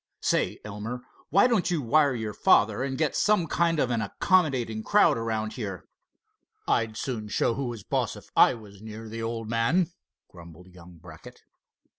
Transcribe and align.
Say, 0.23 0.57
Elmer, 0.65 1.03
why 1.29 1.45
don't 1.45 1.69
you 1.69 1.79
wire 1.79 2.15
your 2.15 2.33
father 2.33 2.81
and 2.81 2.97
get 2.97 3.15
some 3.15 3.45
kind 3.45 3.79
of 3.79 3.91
an 3.91 4.01
accommodating 4.01 4.81
crowd 4.81 5.15
around 5.15 5.53
here." 5.53 5.85
"I'd 6.67 6.97
soon 6.97 7.27
show 7.27 7.53
who 7.53 7.65
was 7.65 7.83
boss 7.83 8.15
if 8.15 8.27
I 8.35 8.55
was 8.55 8.81
near 8.81 9.07
the 9.07 9.21
old 9.21 9.47
man," 9.47 9.91
grumbled 10.27 10.65
young 10.69 10.97
Brackett. 10.97 11.43